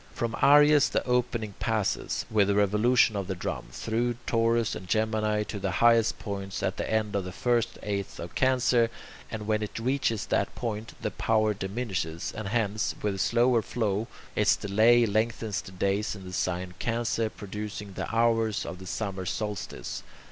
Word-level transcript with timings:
From 0.15 0.35
Aries 0.41 0.89
the 0.89 1.05
opening 1.05 1.53
passes, 1.59 2.25
with 2.31 2.47
the 2.47 2.55
revolution 2.55 3.15
of 3.15 3.27
the 3.27 3.35
drum, 3.35 3.67
through 3.71 4.15
Taurus 4.25 4.73
and 4.73 4.87
Gemini 4.87 5.43
to 5.43 5.59
the 5.59 5.73
highest 5.77 6.17
point 6.17 6.63
at 6.63 6.77
the 6.77 6.91
end 6.91 7.15
of 7.15 7.23
the 7.23 7.31
first 7.31 7.77
eighth 7.83 8.19
of 8.19 8.33
Cancer, 8.33 8.89
and 9.29 9.45
when 9.45 9.61
it 9.61 9.77
reaches 9.77 10.25
that 10.25 10.55
point, 10.55 10.95
the 11.03 11.11
power 11.11 11.53
diminishes, 11.53 12.33
and 12.35 12.47
hence, 12.47 12.95
with 13.03 13.13
the 13.13 13.19
slower 13.19 13.61
flow, 13.61 14.07
its 14.35 14.55
delay 14.55 15.05
lengthens 15.05 15.61
the 15.61 15.71
days 15.71 16.15
in 16.15 16.23
the 16.25 16.33
sign 16.33 16.73
Cancer, 16.79 17.29
producing 17.29 17.93
the 17.93 18.09
hours 18.11 18.65
of 18.65 18.79
the 18.79 18.87
summer 18.87 19.27
solstice. 19.27 20.01